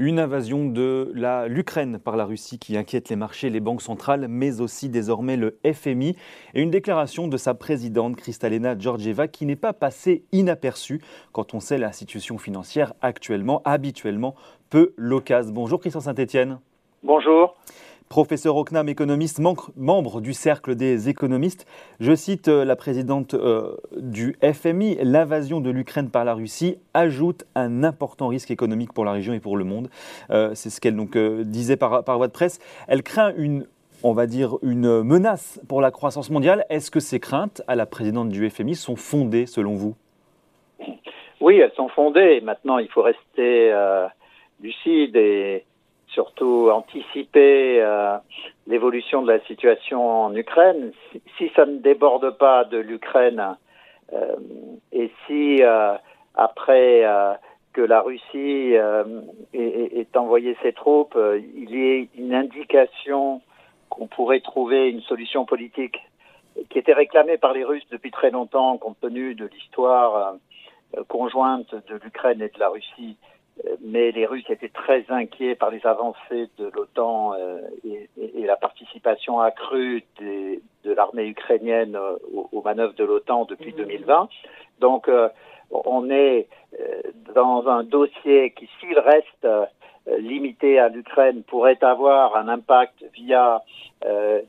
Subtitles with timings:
[0.00, 1.12] Une invasion de
[1.48, 5.58] l'Ukraine par la Russie qui inquiète les marchés, les banques centrales, mais aussi désormais le
[5.64, 6.14] FMI.
[6.54, 11.00] Et une déclaration de sa présidente, Kristalina Georgieva, qui n'est pas passée inaperçue
[11.32, 14.36] quand on sait la situation financière actuellement, habituellement
[14.70, 15.50] peu loquace.
[15.50, 16.60] Bonjour Christian Saint-Etienne.
[17.02, 17.56] Bonjour.
[18.08, 19.38] Professeur Ocnam, économiste,
[19.76, 21.66] membre du Cercle des économistes.
[22.00, 27.44] Je cite euh, la présidente euh, du FMI, l'invasion de l'Ukraine par la Russie ajoute
[27.54, 29.90] un important risque économique pour la région et pour le monde.
[30.30, 30.96] Euh, c'est ce qu'elle
[31.44, 32.60] disait par, par voie de presse.
[32.86, 33.66] Elle craint une
[34.04, 36.64] on va dire, une menace pour la croissance mondiale.
[36.70, 39.96] Est-ce que ces craintes à la présidente du FMI sont fondées selon vous?
[41.40, 42.40] Oui, elles sont fondées.
[42.40, 43.72] Maintenant, il faut rester
[44.60, 45.64] lucide et
[46.08, 48.16] surtout anticiper euh,
[48.66, 50.92] l'évolution de la situation en Ukraine.
[51.36, 53.56] Si, ça ne déborde pas de l'Ukraine
[54.12, 54.36] euh,
[54.92, 55.94] et si euh,
[56.34, 57.04] après
[57.72, 58.74] que la Russie
[59.52, 63.42] ait, envoyé ses troupes, il y ait une indication
[63.88, 65.98] qu'on pourrait trouver une solution politique
[66.70, 70.34] qui était réclamée par les Russes depuis très longtemps compte tenu de l'histoire
[71.08, 73.16] conjointe de l'Ukraine et de la Russie
[73.80, 78.08] mais les Russes étaient très inquiets par les avancées de l'OTAN euh, et,
[78.44, 84.22] la participation accrue de l'armée ukrainienne euh, aux, manœuvres de l'OTAN depuis 2020.
[84.22, 84.28] Mhm.
[84.80, 85.28] Donc, euh,
[85.70, 86.48] on est
[87.34, 89.46] dans un dossier qui, s'il reste
[90.18, 93.62] limité à l'Ukraine, pourrait avoir un impact via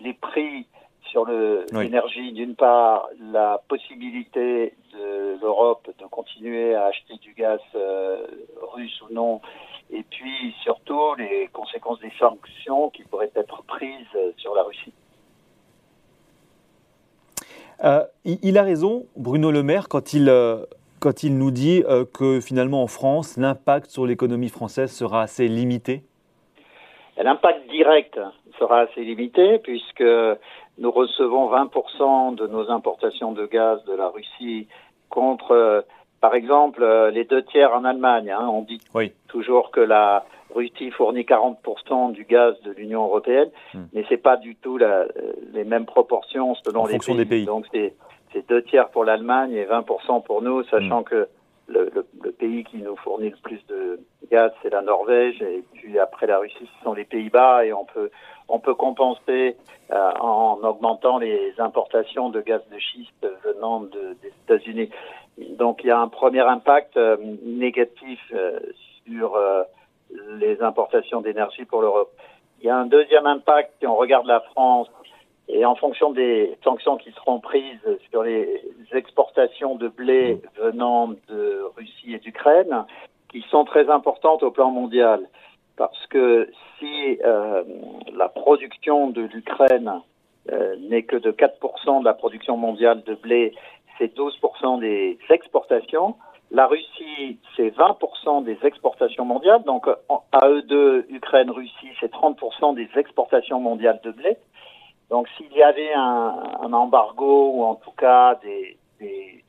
[0.00, 0.66] les prix
[1.10, 8.26] sur l'énergie d'une part, la possibilité de l'Europe de continuer à acheter du gaz euh,
[8.74, 9.40] russe ou non,
[9.90, 14.92] et puis surtout les conséquences des sanctions qui pourraient être prises sur la Russie.
[17.84, 20.64] Euh, il a raison, Bruno Le Maire, quand il, euh,
[21.00, 26.02] quand il nous dit que finalement en France, l'impact sur l'économie française sera assez limité?
[27.16, 28.18] L'impact direct
[28.58, 30.04] sera assez limité puisque
[30.78, 34.68] nous recevons 20% de nos importations de gaz de la Russie
[35.08, 35.80] contre, euh,
[36.20, 38.30] par exemple, euh, les deux tiers en Allemagne.
[38.30, 38.48] Hein.
[38.50, 38.80] On dit
[39.28, 40.24] toujours que la
[40.54, 43.84] Russie fournit 40% du gaz de l'Union européenne, hmm.
[43.92, 45.04] mais c'est pas du tout la,
[45.52, 47.16] les mêmes proportions selon les pays.
[47.16, 47.44] Des pays.
[47.44, 47.94] Donc c'est
[48.48, 51.04] deux tiers pour l'Allemagne et 20% pour nous, sachant hmm.
[51.04, 51.28] que
[51.68, 55.62] le, le, le, pays qui nous fournit le plus de gaz, c'est la Norvège, et
[55.74, 58.10] puis après la Russie, ce sont les Pays-Bas, et on peut
[58.48, 59.56] on peut compenser
[59.92, 64.90] euh, en augmentant les importations de gaz de schiste venant de, des États-Unis.
[65.58, 68.58] Donc il y a un premier impact euh, négatif euh,
[69.06, 69.38] sur
[70.38, 72.10] les importations d'énergie pour l'Europe.
[72.60, 74.88] Il y a un deuxième impact si on regarde la France
[75.48, 81.62] et en fonction des sanctions qui seront prises sur les exportations de blé venant de
[81.76, 82.84] Russie et d'Ukraine,
[83.30, 85.28] qui sont très importantes au plan mondial
[85.78, 87.62] parce que si euh,
[88.14, 90.02] la production de l'Ukraine
[90.50, 93.54] euh, n'est que de 4% de la production mondiale de blé,
[93.96, 96.16] c'est 12% des exportations.
[96.50, 99.62] La Russie, c'est 20% des exportations mondiales.
[99.64, 99.86] Donc,
[100.32, 104.36] à eux deux, Ukraine, Russie, c'est 30% des exportations mondiales de blé.
[105.10, 109.44] Donc, s'il y avait un, un, embargo ou en tout cas des, des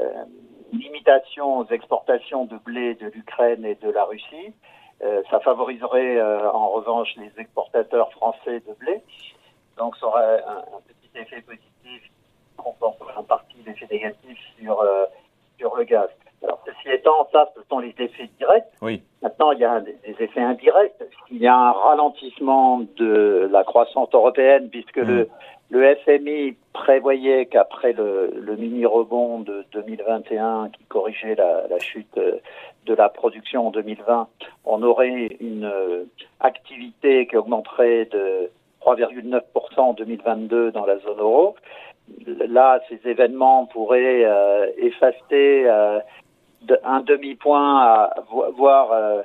[0.00, 0.24] euh,
[0.72, 4.52] limitations aux exportations de blé de l'Ukraine et de la Russie,
[5.02, 9.02] euh, ça favoriserait euh, en revanche les exportateurs français de blé.
[9.76, 12.10] Donc ça aurait un, petit effet positif
[12.56, 15.04] compenserait en partie l'effet négatif sur, euh,
[15.58, 16.08] sur le gaz.
[16.44, 18.66] Alors ceci étant, ça ce sont les effets directs.
[18.82, 19.02] Oui.
[19.22, 20.94] Maintenant, il y a des, effets indirects.
[21.30, 25.26] Il y a un ralentissement de la croissance européenne puisque le, mmh.
[25.70, 32.18] le FMI prévoyait qu'après le, le mini-rebond de 2021 qui corrigeait la, la chute
[32.86, 34.28] de la production en 2020,
[34.64, 36.04] on aurait une euh,
[36.40, 38.50] activité qui augmenterait de
[38.82, 39.40] 3,9%
[39.78, 41.56] en 2022 dans la zone euro.
[42.26, 46.00] Là, ces événements pourraient euh, effacer euh,
[46.84, 48.10] un demi-point,
[48.56, 49.24] voire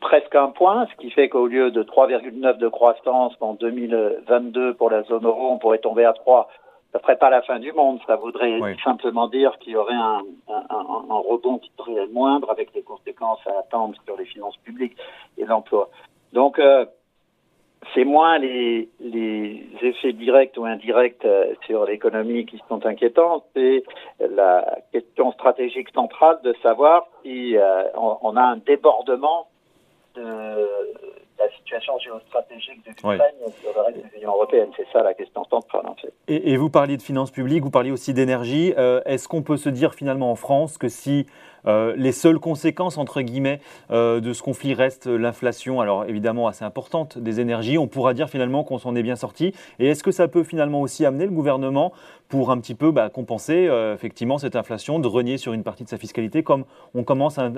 [0.00, 4.90] presque un point, ce qui fait qu'au lieu de 3,9 de croissance en 2022 pour
[4.90, 6.48] la zone euro, on pourrait tomber à 3
[6.92, 8.00] ça ferait pas la fin du monde.
[8.06, 12.72] Ça voudrait simplement dire qu'il y aurait un, un, un, rebond qui serait moindre avec
[12.72, 14.96] des conséquences à attendre sur les finances publiques
[15.38, 15.88] et l'emploi.
[16.32, 16.84] Donc, euh,
[17.94, 23.82] c'est moins les, les, effets directs ou indirects euh, sur l'économie qui sont inquiétants, c'est
[24.20, 29.48] la question stratégique centrale de savoir si euh, on, a un débordement
[30.14, 30.22] de,
[31.40, 34.68] la situation géostratégique de l'Ukraine sur le reste de l'Union européenne.
[34.76, 36.12] C'est ça la question centrale en fait.
[36.28, 38.74] Et, vous parliez de finances publiques, vous parliez aussi d'énergie.
[38.76, 41.26] Euh, est-ce qu'on peut se dire finalement en France que si
[41.66, 43.60] euh, les seules conséquences, entre guillemets,
[43.90, 48.28] euh, de ce conflit restent l'inflation, alors évidemment assez importante, des énergies, on pourra dire
[48.28, 49.54] finalement qu'on s'en est bien sorti.
[49.78, 51.92] Et est-ce que ça peut finalement aussi amener le gouvernement
[52.28, 55.88] pour un petit peu bah, compenser effectivement cette inflation, de renier sur une partie de
[55.88, 56.64] sa fiscalité, comme
[56.94, 57.50] on commence un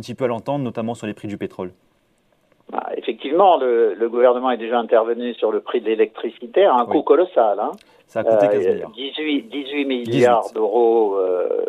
[0.00, 1.72] petit peu à l'entendre, notamment sur les prix du pétrole?
[3.26, 7.02] Effectivement, le, le, gouvernement est déjà intervenu sur le prix de l'électricité à un coût
[7.02, 7.58] colossal.
[7.58, 7.72] Hein.
[8.06, 8.90] Ça a coûté 15 milliards.
[8.92, 11.64] 18, 18 milliards d'euros, euh,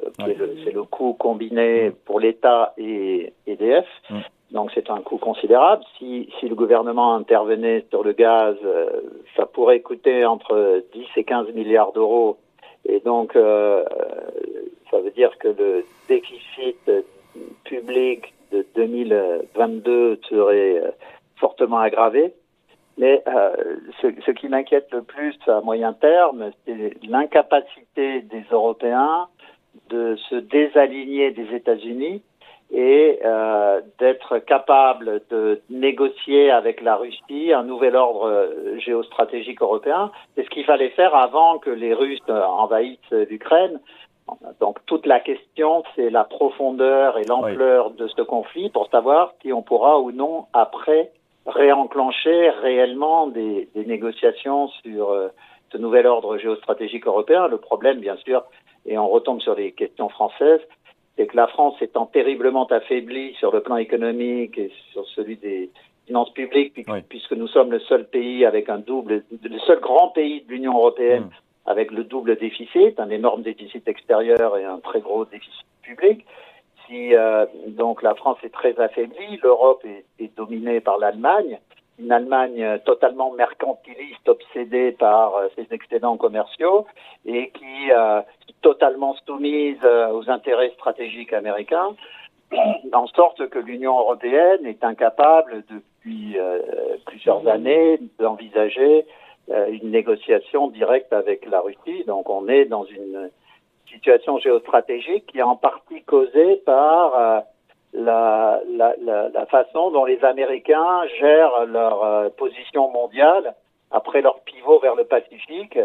[0.63, 3.87] c'est le, coût combiné pour l'État et EDF.
[4.09, 4.19] Mm.
[4.51, 5.83] Donc c'est un coût considérable.
[5.97, 9.01] Si, si, le gouvernement intervenait sur le gaz, euh,
[9.35, 12.37] ça pourrait coûter entre 10 et 15 milliards d'euros.
[12.85, 13.83] Et donc, euh,
[14.89, 16.89] ça veut dire que le déficit
[17.65, 20.91] public de 2022 serait euh,
[21.37, 22.33] fortement aggravé.
[22.97, 23.55] Mais euh,
[24.01, 29.27] ce, ce, qui m'inquiète le plus à moyen terme, c'est l'incapacité des Européens
[29.89, 32.23] de se désaligner des États-Unis
[32.71, 40.11] et euh, d'être capables de négocier avec la Russie un nouvel ordre géostratégique européen.
[40.35, 43.79] C'est ce qu'il fallait faire avant que les Russes envahissent l'Ukraine.
[44.59, 49.53] Donc toute la question, c'est la profondeur et l'ampleur de ce conflit pour savoir si
[49.53, 51.11] on pourra ou non après
[51.47, 55.29] réenclencher réellement des, des négociations sur euh,
[55.71, 57.47] ce nouvel ordre géostratégique européen.
[57.47, 58.43] Le problème, bien sûr,
[58.85, 60.61] et on retombe sur les questions françaises,
[61.15, 65.71] c'est que la France étant terriblement affaiblie sur le plan économique et sur celui des
[66.05, 70.41] finances publiques, puisque nous sommes le seul pays avec un double, le seul grand pays
[70.41, 75.01] de l'Union européenne mm avec le double déficit, un énorme déficit extérieur et un très
[75.01, 76.25] gros déficit public.
[76.87, 81.59] Si euh, donc la France est très affaiblie, l'Europe est, est, dominée par l'Allemagne,
[81.99, 86.85] une Allemagne totalement mercantiliste, obsédée par euh, ses excédents commerciaux
[87.25, 91.95] et qui euh, est totalement soumise euh, aux intérêts stratégiques américains,
[92.93, 96.37] en sorte que l'Union européenne est incapable depuis
[97.05, 99.05] plusieurs années d'envisager
[99.49, 102.03] euh, une négociation directe avec la Russie.
[102.05, 103.29] Donc on est dans une
[103.91, 107.39] situation géostratégique qui est en partie causée par euh,
[107.93, 113.55] la, la, la, façon dont les Américains gèrent leur euh, position mondiale
[113.91, 115.79] après leur pivot vers le Pacifique.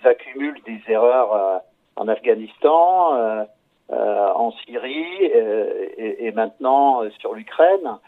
[0.00, 1.62] Ils accumulent des erreurs
[1.96, 3.46] en Afghanistan,
[3.90, 7.98] en Syrie et, et maintenant sur l'Ukraine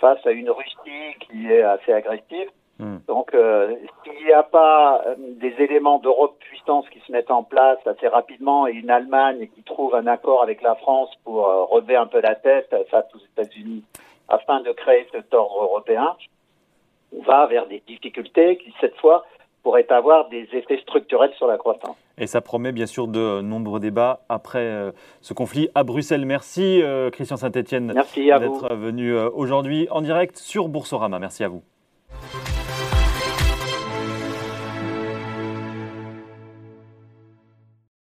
[0.00, 2.50] face à une Russie qui est assez agressive.
[2.80, 2.98] Hmm.
[3.08, 7.42] Donc, euh, s'il n'y a pas euh, des éléments d'Europe puissance qui se mettent en
[7.42, 11.64] place assez rapidement et une Allemagne qui trouve un accord avec la France pour euh,
[11.64, 13.84] relever un peu la tête face aux États-Unis
[14.28, 16.16] afin de créer cet ordre européen,
[17.14, 19.26] on va vers des difficultés qui, cette fois,
[19.62, 21.96] pourraient avoir des effets structurels sur la croissance.
[22.16, 26.24] Et ça promet bien sûr de nombreux débats après ce conflit à Bruxelles.
[26.24, 26.80] Merci
[27.12, 31.18] Christian Saint-Etienne d'être venu aujourd'hui en direct sur Boursorama.
[31.18, 31.62] Merci à vous.